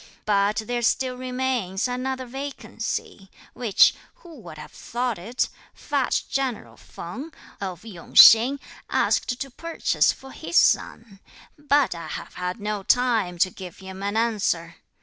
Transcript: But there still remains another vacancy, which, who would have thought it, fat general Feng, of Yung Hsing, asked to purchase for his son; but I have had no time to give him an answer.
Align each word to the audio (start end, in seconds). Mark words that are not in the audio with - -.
But 0.25 0.63
there 0.65 0.81
still 0.81 1.15
remains 1.15 1.87
another 1.87 2.25
vacancy, 2.25 3.29
which, 3.53 3.93
who 4.15 4.39
would 4.39 4.57
have 4.57 4.71
thought 4.71 5.19
it, 5.19 5.47
fat 5.75 6.23
general 6.27 6.75
Feng, 6.75 7.31
of 7.61 7.85
Yung 7.85 8.15
Hsing, 8.15 8.59
asked 8.89 9.39
to 9.39 9.51
purchase 9.51 10.11
for 10.11 10.31
his 10.31 10.57
son; 10.57 11.19
but 11.55 11.93
I 11.93 12.07
have 12.07 12.33
had 12.33 12.59
no 12.59 12.81
time 12.81 13.37
to 13.37 13.51
give 13.51 13.77
him 13.77 14.01
an 14.01 14.17
answer. 14.17 14.77